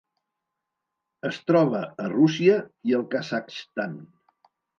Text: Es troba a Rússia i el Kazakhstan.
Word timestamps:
Es 1.29 1.37
troba 1.51 1.81
a 2.05 2.07
Rússia 2.15 2.57
i 2.93 2.97
el 3.01 3.05
Kazakhstan. 3.13 3.95